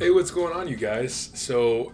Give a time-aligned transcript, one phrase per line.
[0.00, 1.32] Hey, what's going on, you guys?
[1.34, 1.92] So,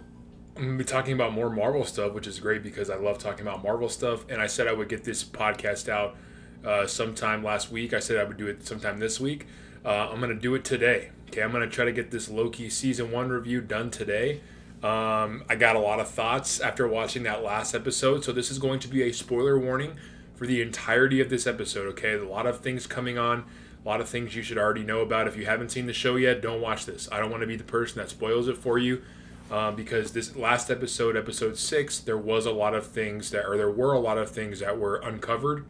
[0.55, 3.41] I'm gonna be talking about more Marvel stuff, which is great because I love talking
[3.41, 4.29] about Marvel stuff.
[4.29, 6.15] And I said I would get this podcast out
[6.63, 7.95] uh, sometime last week.
[7.95, 9.47] I said I would do it sometime this week.
[9.83, 11.09] Uh, I'm gonna do it today.
[11.29, 14.41] Okay, I'm gonna try to get this Loki season one review done today.
[14.83, 18.59] Um, I got a lot of thoughts after watching that last episode, so this is
[18.59, 19.95] going to be a spoiler warning
[20.35, 21.87] for the entirety of this episode.
[21.87, 23.45] Okay, a lot of things coming on
[23.85, 25.27] a lot of things you should already know about.
[25.27, 27.07] If you haven't seen the show yet, don't watch this.
[27.11, 29.03] I don't want to be the person that spoils it for you.
[29.51, 33.57] Um, because this last episode, episode six, there was a lot of things that, or
[33.57, 35.65] there were a lot of things that were uncovered,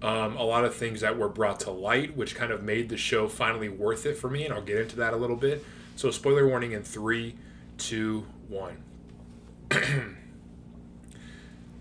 [0.00, 2.96] um, a lot of things that were brought to light, which kind of made the
[2.96, 5.64] show finally worth it for me, and I'll get into that a little bit.
[5.96, 7.34] So, spoiler warning in three,
[7.78, 8.84] two, one.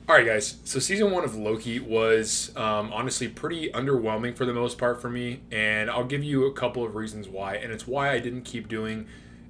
[0.10, 0.58] All right, guys.
[0.64, 5.08] So season one of Loki was um, honestly pretty underwhelming for the most part for
[5.08, 8.42] me, and I'll give you a couple of reasons why, and it's why I didn't
[8.42, 9.06] keep doing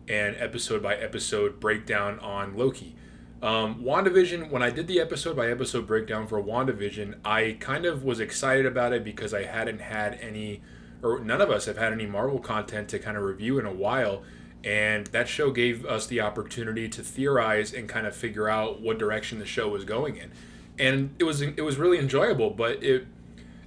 [0.10, 2.98] an episode by episode breakdown on Loki.
[3.42, 8.04] Um, WandaVision, when I did the episode by episode breakdown for WandaVision, I kind of
[8.04, 10.62] was excited about it because I hadn't had any,
[11.02, 13.72] or none of us have had any Marvel content to kind of review in a
[13.72, 14.24] while.
[14.64, 18.98] And that show gave us the opportunity to theorize and kind of figure out what
[18.98, 20.32] direction the show was going in
[20.80, 22.50] and it was it was really enjoyable.
[22.50, 23.06] But it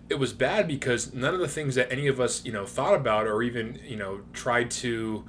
[0.09, 2.95] it was bad because none of the things that any of us you know thought
[2.95, 5.25] about or even you know tried to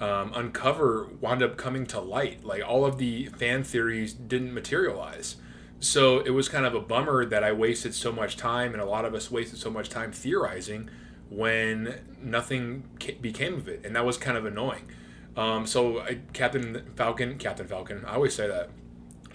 [0.00, 2.44] um, uncover wound up coming to light.
[2.44, 5.36] Like all of the fan theories didn't materialize.
[5.78, 8.84] So it was kind of a bummer that I wasted so much time, and a
[8.84, 10.90] lot of us wasted so much time theorizing
[11.30, 12.82] when nothing
[13.20, 14.90] became of it, and that was kind of annoying.
[15.36, 18.70] Um, so I, Captain Falcon, Captain Falcon, I always say that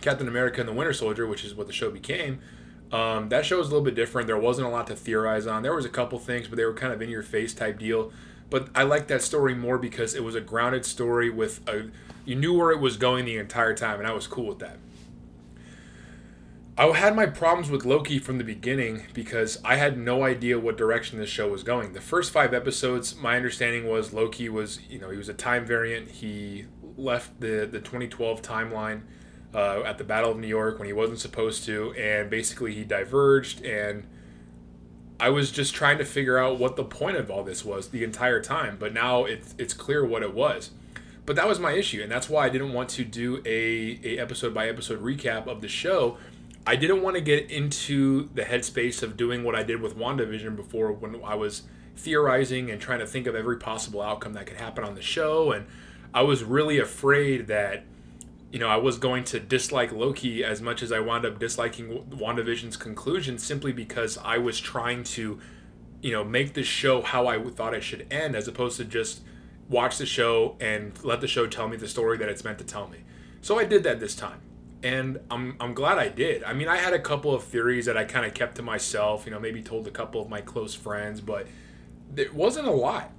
[0.01, 2.39] Captain America and the Winter Soldier, which is what the show became,
[2.91, 4.27] um, that show was a little bit different.
[4.27, 5.63] There wasn't a lot to theorize on.
[5.63, 8.11] There was a couple things, but they were kind of in your face type deal.
[8.49, 11.89] But I liked that story more because it was a grounded story with a
[12.25, 14.77] you knew where it was going the entire time, and I was cool with that.
[16.77, 20.75] I had my problems with Loki from the beginning because I had no idea what
[20.75, 21.93] direction this show was going.
[21.93, 25.65] The first five episodes, my understanding was Loki was, you know, he was a time
[25.65, 26.11] variant.
[26.11, 26.65] He
[26.97, 29.03] left the the 2012 timeline
[29.53, 32.83] uh, at the Battle of New York when he wasn't supposed to, and basically he
[32.83, 33.63] diverged.
[33.63, 34.05] And
[35.17, 38.03] I was just trying to figure out what the point of all this was the
[38.03, 40.71] entire time, but now it's it's clear what it was.
[41.25, 44.19] But that was my issue, and that's why I didn't want to do a, a
[44.19, 46.17] episode by episode recap of the show.
[46.67, 50.55] I didn't want to get into the headspace of doing what I did with WandaVision
[50.55, 51.63] before when I was
[51.95, 55.51] theorizing and trying to think of every possible outcome that could happen on the show.
[55.51, 55.67] And
[56.13, 57.85] I was really afraid that
[58.55, 62.05] you know, I was going to dislike Loki as much as I wound up disliking
[62.09, 65.41] WandaVision's conclusion simply because I was trying to,
[66.01, 69.23] you know, make the show how I thought it should end as opposed to just
[69.67, 72.63] watch the show and let the show tell me the story that it's meant to
[72.63, 72.99] tell me.
[73.41, 74.39] So I did that this time.
[74.85, 76.43] And I'm, I'm glad I did.
[76.43, 79.25] I mean, I had a couple of theories that I kind of kept to myself,
[79.25, 81.47] you know, maybe told a couple of my close friends, but
[82.15, 83.11] it wasn't a lot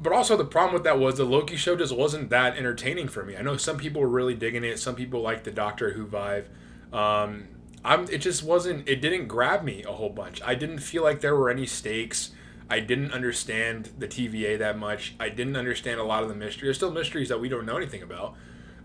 [0.00, 3.24] but also the problem with that was the Loki show just wasn't that entertaining for
[3.24, 3.36] me.
[3.36, 4.78] I know some people were really digging it.
[4.78, 6.44] Some people like the Doctor Who vibe.
[6.92, 7.48] Um,
[7.84, 8.04] I'm.
[8.04, 8.88] It just wasn't.
[8.88, 10.40] It didn't grab me a whole bunch.
[10.44, 12.30] I didn't feel like there were any stakes.
[12.70, 15.14] I didn't understand the TVA that much.
[15.18, 16.66] I didn't understand a lot of the mystery.
[16.66, 18.34] There's still mysteries that we don't know anything about.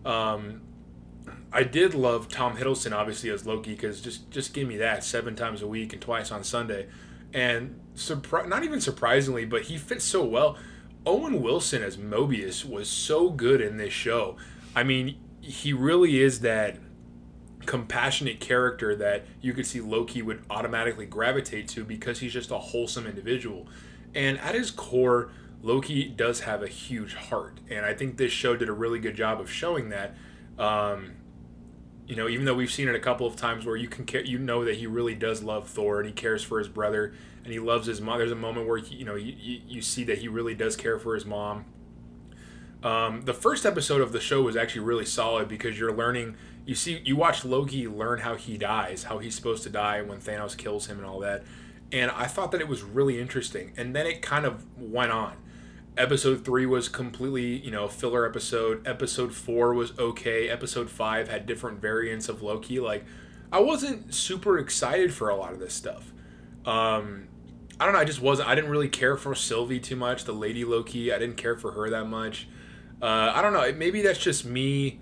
[0.06, 0.62] Um,
[1.54, 5.36] I did love Tom Hiddleston obviously as Loki because just just give me that seven
[5.36, 6.88] times a week and twice on Sunday,
[7.32, 10.58] and surpri- not even surprisingly, but he fits so well
[11.06, 14.38] Owen Wilson as Mobius was so good in this show.
[14.76, 16.78] I mean, he really is that
[17.66, 22.58] compassionate character that you could see Loki would automatically gravitate to because he's just a
[22.58, 23.68] wholesome individual.
[24.16, 25.32] And at his core,
[25.62, 29.16] Loki does have a huge heart, and I think this show did a really good
[29.16, 30.16] job of showing that.
[30.58, 31.14] Um,
[32.14, 34.38] you know, even though we've seen it a couple of times where you can you
[34.38, 37.12] know that he really does love Thor and he cares for his brother
[37.44, 38.20] and he loves his mom.
[38.20, 39.34] There's a moment where he, you know you,
[39.68, 41.66] you see that he really does care for his mom.
[42.84, 46.36] Um, the first episode of the show was actually really solid because you're learning.
[46.68, 50.20] You see, you watch Loki learn how he dies, how he's supposed to die when
[50.20, 51.44] Thanos kills him, and all that.
[51.92, 53.74] And I thought that it was really interesting.
[53.76, 55.38] And then it kind of went on.
[55.96, 58.88] Episode three was completely, you know, filler episode.
[58.88, 60.50] Episode four was okay.
[60.50, 62.80] Episode five had different variants of Loki.
[62.80, 63.06] Like,
[63.52, 66.12] I wasn't super excited for a lot of this stuff.
[66.66, 67.28] Um,
[67.80, 68.00] I don't know.
[68.00, 68.50] I just wasn't.
[68.50, 70.24] I didn't really care for Sylvie too much.
[70.24, 71.14] The Lady Loki.
[71.14, 72.48] I didn't care for her that much.
[73.02, 73.72] Uh, I don't know.
[73.74, 75.00] Maybe that's just me.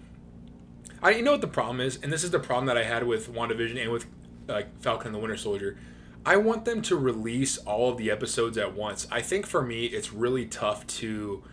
[1.02, 3.08] I you know what the problem is, and this is the problem that I had
[3.08, 4.06] with WandaVision and with
[4.50, 5.78] uh, Falcon and the Winter Soldier.
[6.26, 9.08] I want them to release all of the episodes at once.
[9.12, 11.44] I think for me, it's really tough to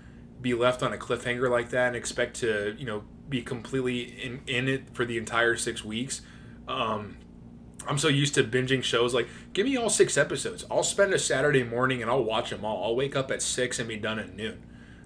[0.40, 4.40] be left on a cliffhanger like that and expect to you know be completely in,
[4.46, 6.20] in it for the entire six weeks.
[6.66, 7.16] Um,
[7.86, 9.14] I'm so used to binging shows.
[9.14, 10.66] Like, give me all six episodes.
[10.70, 12.84] I'll spend a Saturday morning and I'll watch them all.
[12.84, 14.64] I'll wake up at six and be done at noon.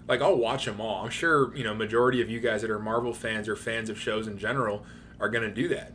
[0.09, 1.05] Like, I'll watch them all.
[1.05, 4.01] I'm sure you know majority of you guys that are Marvel fans or fans of
[4.01, 4.85] shows in general
[5.21, 5.93] are gonna do that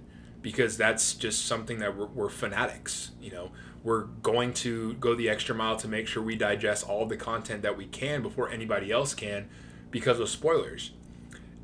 [0.47, 3.11] because that's just something that we're, we're fanatics.
[3.21, 3.51] You know,
[3.83, 7.63] we're going to go the extra mile to make sure we digest all the content
[7.63, 9.49] that we can before anybody else can
[9.91, 10.91] because of spoilers.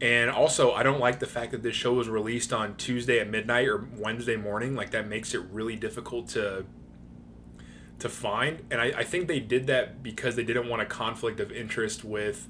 [0.01, 3.29] And also, I don't like the fact that this show was released on Tuesday at
[3.29, 4.75] midnight or Wednesday morning.
[4.75, 6.65] Like that makes it really difficult to
[7.99, 8.65] to find.
[8.69, 12.03] And I, I think they did that because they didn't want a conflict of interest
[12.03, 12.49] with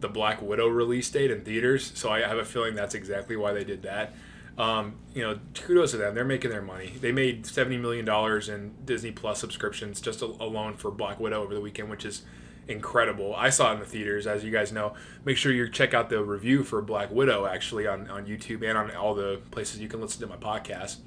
[0.00, 1.92] the Black Widow release date in theaters.
[1.94, 4.14] So I have a feeling that's exactly why they did that.
[4.56, 6.14] Um, you know, kudos to them.
[6.14, 6.94] They're making their money.
[7.00, 11.54] They made seventy million dollars in Disney Plus subscriptions just alone for Black Widow over
[11.54, 12.22] the weekend, which is
[12.68, 13.34] incredible.
[13.34, 14.94] I saw it in the theaters, as you guys know.
[15.24, 18.78] Make sure you check out the review for Black Widow actually on, on YouTube and
[18.78, 20.98] on all the places you can listen to my podcast.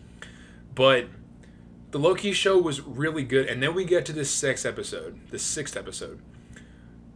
[0.76, 1.08] But
[1.92, 5.40] the Loki show was really good, and then we get to this sixth episode, the
[5.40, 6.20] sixth episode.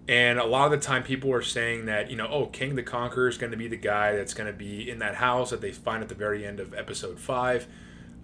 [0.07, 2.83] And a lot of the time, people are saying that, you know, oh, Kang the
[2.83, 5.61] Conqueror is going to be the guy that's going to be in that house that
[5.61, 7.67] they find at the very end of episode five.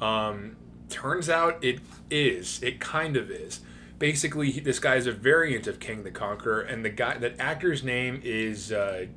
[0.02, 0.58] Um,
[0.90, 1.80] turns out it
[2.10, 2.62] is.
[2.64, 3.62] It kind of is
[4.00, 7.84] basically this guy is a variant of Kang the Conqueror, and the guy that actor's
[7.84, 9.08] name is uh,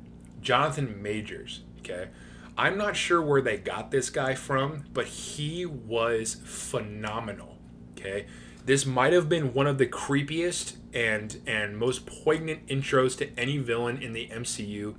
[0.41, 1.61] Jonathan Majors.
[1.79, 2.09] Okay,
[2.57, 7.57] I'm not sure where they got this guy from, but he was phenomenal.
[7.97, 8.25] Okay,
[8.65, 13.57] this might have been one of the creepiest and and most poignant intros to any
[13.57, 14.95] villain in the MCU.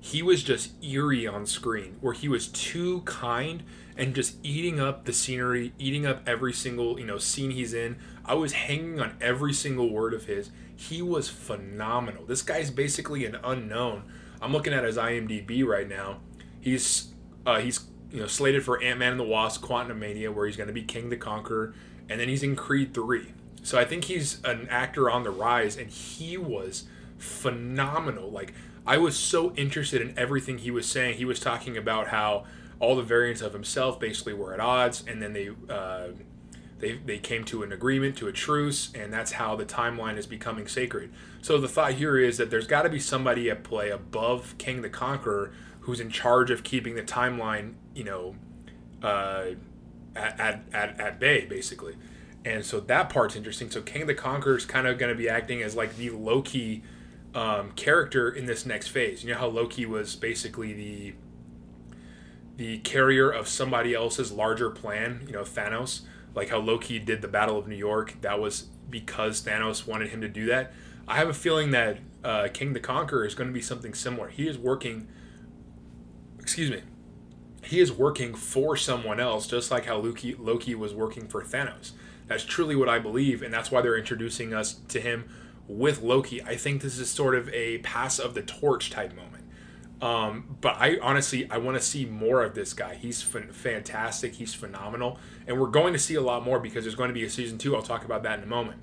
[0.00, 3.62] He was just eerie on screen, where he was too kind
[3.96, 7.96] and just eating up the scenery, eating up every single you know scene he's in
[8.24, 10.50] I was hanging on every single word of his.
[10.76, 12.24] He was phenomenal.
[12.24, 14.04] This guy's basically an unknown.
[14.40, 16.20] I'm looking at his IMDb right now.
[16.60, 17.12] He's
[17.44, 20.68] uh, he's you know slated for Ant Man and the Wasp: Quantumania, where he's going
[20.68, 21.74] to be Kang the Conqueror,
[22.08, 23.34] and then he's in Creed Three.
[23.62, 26.84] So I think he's an actor on the rise, and he was
[27.18, 28.30] phenomenal.
[28.30, 28.54] Like
[28.86, 31.18] I was so interested in everything he was saying.
[31.18, 32.44] He was talking about how
[32.80, 35.50] all the variants of himself basically were at odds, and then they.
[35.68, 36.08] Uh,
[36.78, 40.26] they, they came to an agreement, to a truce, and that's how the timeline is
[40.26, 41.12] becoming sacred.
[41.40, 44.82] So the thought here is that there's got to be somebody at play above Kang
[44.82, 45.52] the Conqueror
[45.82, 48.34] who's in charge of keeping the timeline, you know,
[49.02, 49.50] uh,
[50.14, 51.96] at, at, at, at bay, basically.
[52.44, 53.70] And so that part's interesting.
[53.70, 56.82] So Kang the Conqueror is kind of going to be acting as like the Loki
[57.34, 59.22] um, character in this next phase.
[59.22, 61.14] You know how Loki was basically the
[62.56, 66.02] the carrier of somebody else's larger plan, you know, Thanos
[66.34, 68.14] like how Loki did the Battle of New York.
[68.20, 70.72] That was because Thanos wanted him to do that.
[71.06, 74.28] I have a feeling that uh, Kang the Conqueror is going to be something similar.
[74.28, 75.08] He is working.
[76.38, 76.82] Excuse me.
[77.64, 81.92] He is working for someone else, just like how Loki Loki was working for Thanos.
[82.26, 85.28] That's truly what I believe, and that's why they're introducing us to him
[85.68, 86.42] with Loki.
[86.42, 89.44] I think this is sort of a pass of the torch type moment.
[90.02, 92.96] Um, but I honestly I want to see more of this guy.
[92.96, 94.34] He's f- fantastic.
[94.34, 97.24] He's phenomenal, and we're going to see a lot more because there's going to be
[97.24, 97.76] a season two.
[97.76, 98.80] I'll talk about that in a moment.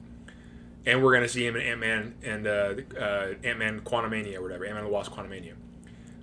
[0.86, 4.36] And we're going to see him in Ant Man and uh, uh, Ant Man Quantumania
[4.38, 5.56] or whatever, Ant Man and the Wasp Quantumania.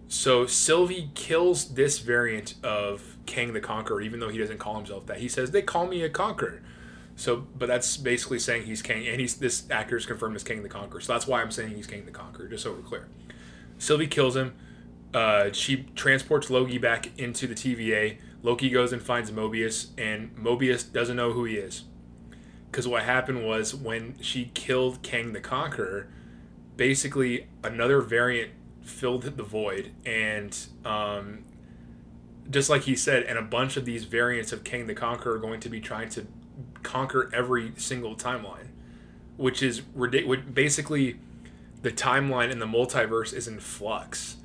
[0.09, 5.07] So Sylvie kills this variant of Kang the Conqueror, even though he doesn't call himself
[5.07, 5.19] that.
[5.19, 6.63] He says they call me a conqueror.
[7.17, 10.63] So, but that's basically saying he's Kang, and he's this actor is confirmed as Kang
[10.63, 11.01] the Conqueror.
[11.01, 13.09] So that's why I'm saying he's Kang the Conqueror, just so we're clear.
[13.79, 14.55] Sylvie kills him
[15.17, 18.19] uh, she transports Loki back into the TVA.
[18.43, 21.85] Loki goes and finds Mobius, and Mobius doesn't know who he is.
[22.71, 26.09] Because what happened was when she killed Kang the Conqueror,
[26.77, 28.53] basically another variant
[28.87, 31.45] filled the void, and um,
[32.51, 35.39] just like he said, and a bunch of these variants of kang the Conqueror are
[35.39, 36.27] going to be trying to
[36.83, 38.69] conquer every single timeline,
[39.37, 40.41] which is ridiculous.
[40.53, 41.19] Basically,
[41.83, 44.37] the timeline in the multiverse is in flux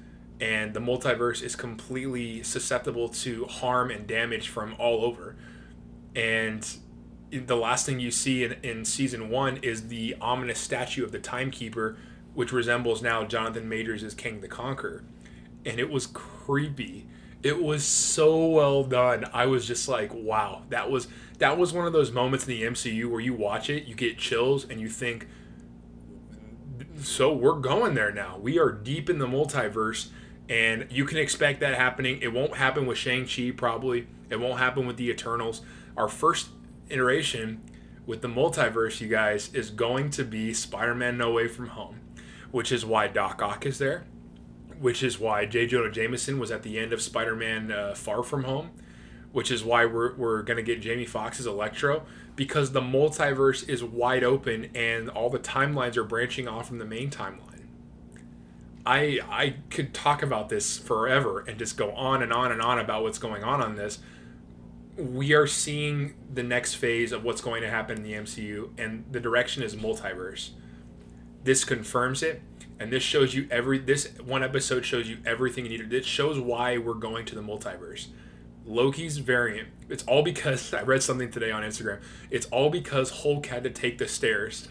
[0.42, 5.36] and the multiverse is completely susceptible to harm and damage from all over.
[6.16, 6.68] And
[7.30, 11.20] the last thing you see in, in season one is the ominous statue of the
[11.20, 11.96] timekeeper,
[12.34, 15.04] which resembles now Jonathan Majors as Kang the Conqueror.
[15.66, 17.08] And it was creepy.
[17.44, 19.26] It was so well done.
[19.34, 21.08] I was just like, wow, that was
[21.40, 24.20] that was one of those moments in the MCU where you watch it, you get
[24.20, 25.28] chills, and you think,
[27.00, 28.38] so we're going there now.
[28.38, 30.10] We are deep in the multiverse
[30.52, 32.20] and you can expect that happening.
[32.22, 34.08] It won't happen with Shang-Chi, probably.
[34.30, 35.62] It won't happen with the Eternals.
[35.96, 36.50] Our first
[36.90, 37.62] iteration
[38.06, 42.01] with the multiverse, you guys, is going to be Spider Man No Way From Home.
[42.52, 44.06] Which is why Doc Ock is there,
[44.80, 45.66] which is why J.
[45.66, 48.72] Jonah Jameson was at the end of Spider Man uh, Far From Home,
[49.32, 52.04] which is why we're, we're going to get Jamie Foxx's Electro,
[52.36, 56.86] because the multiverse is wide open and all the timelines are branching off from the
[56.86, 57.52] main timeline.
[58.86, 62.80] I I could talk about this forever and just go on and on and on
[62.80, 64.00] about what's going on on this.
[64.98, 69.06] We are seeing the next phase of what's going to happen in the MCU, and
[69.12, 70.52] the direction is multiverse.
[71.44, 72.42] This confirms it,
[72.80, 73.80] and this shows you every.
[73.80, 75.94] This one episode shows you everything you need.
[75.94, 78.08] It shows why we're going to the multiverse.
[78.66, 79.70] Loki's variant.
[79.90, 82.02] It's all because I read something today on Instagram.
[82.30, 84.68] It's all because Hulk had to take the stairs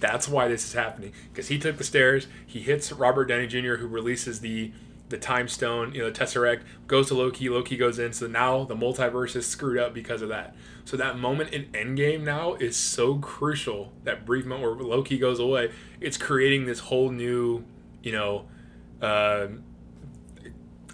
[0.00, 2.26] that's why this is happening because he took the stairs.
[2.46, 4.72] He hits Robert Downey Jr., who releases the
[5.08, 7.48] the time stone, you know, the Tesseract goes to Loki.
[7.48, 8.12] Loki goes in.
[8.12, 10.54] So now the multiverse is screwed up because of that.
[10.84, 13.92] So that moment in Endgame now is so crucial.
[14.04, 17.64] That brief moment where Loki goes away, it's creating this whole new,
[18.02, 18.46] you know,
[19.00, 19.48] uh,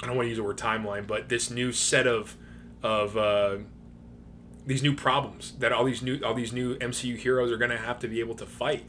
[0.03, 2.37] I don't want to use the word timeline, but this new set of
[2.83, 3.57] of uh,
[4.67, 7.99] these new problems that all these new all these new MCU heroes are to have
[8.01, 8.85] to be able to fight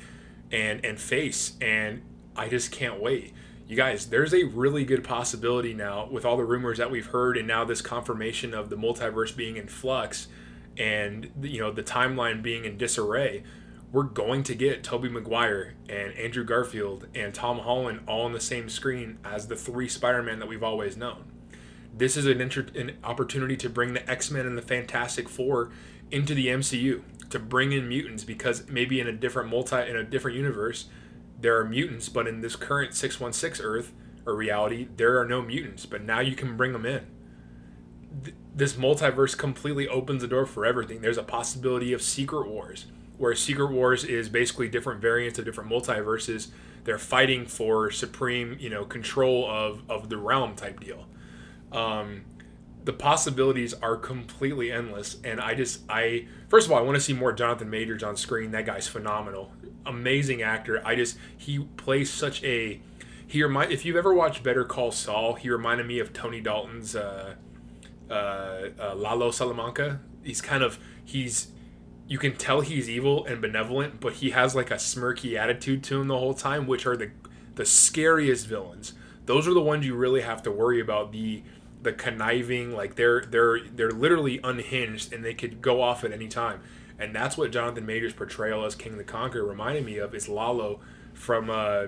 [0.52, 2.02] and and face and
[2.36, 3.34] I just can't wait.
[3.68, 7.36] You guys, there's a really good possibility now with all the rumors that we've heard
[7.36, 10.28] and now this confirmation of the multiverse being in flux
[10.78, 13.44] and you know the timeline being in disarray.
[13.92, 18.42] We're going to get Tobey Maguire and Andrew Garfield and Tom Holland all on the
[18.42, 21.32] same screen as the three Spider-Man that we've always known
[21.98, 25.72] this is an, inter- an opportunity to bring the X-Men and the Fantastic Four
[26.12, 30.04] into the MCU to bring in mutants because maybe in a different multi in a
[30.04, 30.86] different universe
[31.40, 33.92] there are mutants but in this current 616 earth
[34.26, 37.06] or reality there are no mutants but now you can bring them in.
[38.56, 41.02] This multiverse completely opens the door for everything.
[41.02, 42.86] There's a possibility of secret wars
[43.18, 46.50] where secret wars is basically different variants of different multiverses.
[46.84, 51.06] They're fighting for supreme you know control of of the realm type deal.
[51.72, 52.26] Um,
[52.84, 57.02] the possibilities are completely endless, and I just I first of all I want to
[57.02, 58.52] see more Jonathan Majors on screen.
[58.52, 59.52] That guy's phenomenal,
[59.86, 60.82] amazing actor.
[60.86, 62.80] I just he plays such a
[63.28, 66.96] he remind if you've ever watched Better Call Saul, he reminded me of Tony Dalton's
[66.96, 67.36] uh,
[68.10, 68.14] uh,
[68.80, 70.00] uh, Lalo Salamanca.
[70.24, 71.48] He's kind of he's
[72.08, 76.02] you can tell he's evil and benevolent, but he has like a smirky attitude to
[76.02, 77.12] him the whole time, which are the
[77.56, 78.94] the scariest villains.
[79.26, 81.12] Those are the ones you really have to worry about.
[81.12, 81.44] The
[81.82, 86.28] the conniving like they're they're they're literally unhinged and they could go off at any
[86.28, 86.62] time
[87.00, 90.80] and that's what jonathan majors portrayal as kang the conqueror reminded me of is lalo
[91.14, 91.88] from uh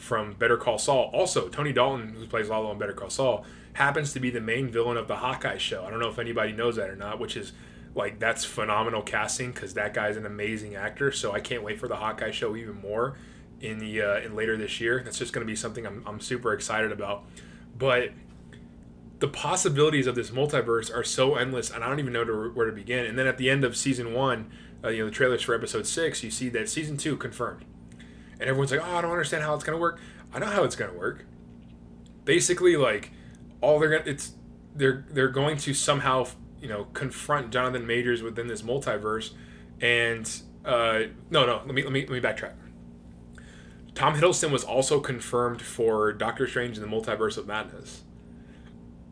[0.00, 1.10] from better call saul.
[1.12, 4.68] Also tony dalton who plays lalo in better call saul happens to be the main
[4.68, 5.84] villain of the hawkeye show.
[5.84, 7.52] I don't know if anybody knows that or not which is
[7.94, 11.12] like that's phenomenal casting because that guy's an amazing actor.
[11.12, 13.16] So i can't wait for the hawkeye show even more
[13.60, 15.02] in the uh, in later this year.
[15.04, 17.24] That's just going to be something I'm, I'm super excited about.
[17.76, 18.10] But
[19.20, 22.66] the possibilities of this multiverse are so endless, and I don't even know to, where
[22.66, 23.04] to begin.
[23.04, 24.50] And then at the end of season one,
[24.82, 27.66] uh, you know, the trailers for episode six, you see that season two confirmed,
[28.32, 30.00] and everyone's like, "Oh, I don't understand how it's gonna work."
[30.32, 31.26] I know how it's gonna work.
[32.24, 33.12] Basically, like
[33.60, 34.32] all they're gonna it's
[34.74, 36.26] they're they're going to somehow
[36.58, 39.32] you know confront Jonathan Majors within this multiverse,
[39.82, 40.30] and
[40.64, 41.00] uh,
[41.30, 42.54] no, no, let me let me let me backtrack.
[43.94, 48.04] Tom Hiddleston was also confirmed for Doctor Strange in the Multiverse of Madness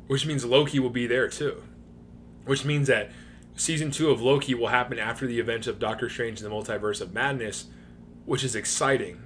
[0.09, 1.63] which means Loki will be there too.
[2.45, 3.11] Which means that
[3.55, 7.01] season two of Loki will happen after the events of Doctor Strange in the Multiverse
[7.01, 7.67] of Madness,
[8.25, 9.23] which is exciting.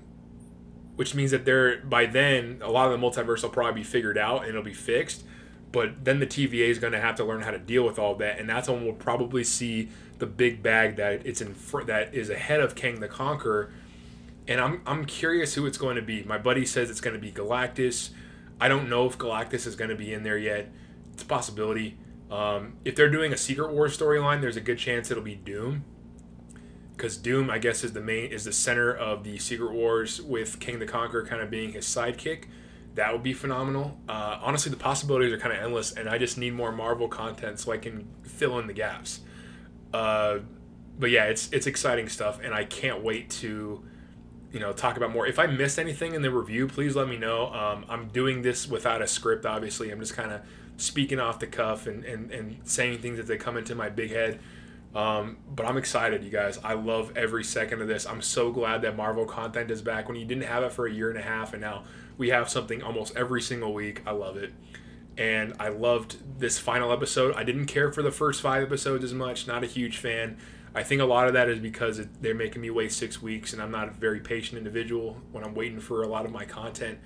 [0.97, 4.19] Which means that there by then a lot of the multiverse will probably be figured
[4.19, 5.25] out and it'll be fixed.
[5.71, 8.15] But then the TVA is going to have to learn how to deal with all
[8.17, 12.15] that, and that's when we'll probably see the big bag that it's in fr- that
[12.15, 13.73] is ahead of Kang the Conqueror.
[14.47, 16.25] And I'm I'm curious who it's going to be.
[16.25, 18.11] My buddy says it's going to be Galactus.
[18.63, 20.71] I don't know if Galactus is going to be in there yet.
[21.13, 21.99] It's a possibility.
[22.31, 25.85] Um, if they're doing a Secret War storyline, there's a good chance it'll be Doom,
[26.97, 30.61] because Doom, I guess, is the main is the center of the Secret Wars, with
[30.61, 32.45] Kang the Conqueror kind of being his sidekick.
[32.95, 33.99] That would be phenomenal.
[34.09, 37.59] Uh, honestly, the possibilities are kind of endless, and I just need more Marvel content
[37.59, 39.23] so I can fill in the gaps.
[39.93, 40.39] Uh,
[41.01, 43.83] but yeah, it's it's exciting stuff, and I can't wait to
[44.53, 45.27] you know talk about more.
[45.27, 47.53] If i missed anything in the review please let me know.
[47.53, 49.91] Um, i'm doing this without a script obviously.
[49.91, 50.43] I'm just kind of
[50.77, 54.11] speaking off the cuff and, and, and saying things as they come into my big
[54.11, 54.41] head.
[54.95, 56.59] Um, but i'm excited you guys.
[56.63, 58.07] I love every second of this.
[58.07, 60.09] I'm so glad that marvel content is back.
[60.09, 61.85] When you didn't have it for a year and a half and now
[62.19, 64.53] we have something almost every single week i love it.
[65.17, 67.35] And i loved this final episode.
[67.37, 69.47] I didn't care for the first five episodes as much.
[69.47, 70.37] Not a huge fan
[70.75, 73.53] I think a lot of that is because it, they're making me wait six weeks,
[73.53, 76.45] and I'm not a very patient individual when I'm waiting for a lot of my
[76.45, 76.99] content.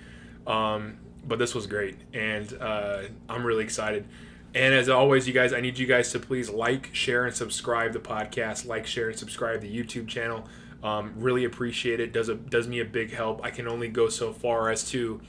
[0.45, 4.07] Um, but this was great, and uh, I'm really excited.
[4.55, 7.91] And as always, you guys, I need you guys to please like, share, and subscribe
[7.91, 8.65] the podcast.
[8.65, 10.47] Like, share, and subscribe the YouTube channel.
[10.81, 12.13] Um, really appreciate it.
[12.13, 13.43] Does a does me a big help.
[13.43, 15.19] I can only go so far as to,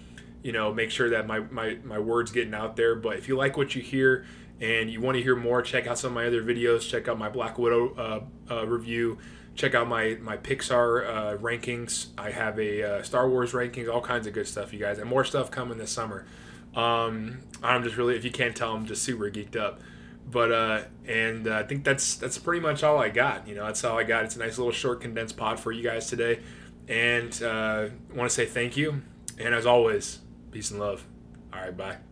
[0.43, 2.95] you know, make sure that my my my words getting out there.
[2.95, 4.25] But if you like what you hear
[4.61, 6.89] and you want to hear more, check out some of my other videos.
[6.89, 9.19] Check out my Black Widow uh, uh, review.
[9.55, 12.09] Check out my my Pixar uh, rankings.
[12.17, 15.09] I have a uh, Star Wars rankings, all kinds of good stuff, you guys, and
[15.09, 16.27] more stuff coming this summer.
[16.75, 19.81] Um, I'm just really, if you can't tell, I'm just super geeked up.
[20.31, 23.49] But uh, and uh, I think that's that's pretty much all I got.
[23.49, 24.25] You know, that's all I got.
[24.25, 26.41] It's a nice little short condensed pod for you guys today,
[26.87, 27.27] and
[28.15, 29.03] want to say thank you.
[29.39, 30.19] And as always,
[30.51, 31.07] peace and love.
[31.53, 32.08] All right, bye.